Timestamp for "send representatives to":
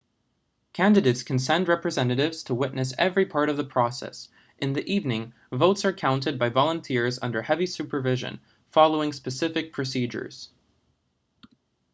1.37-2.55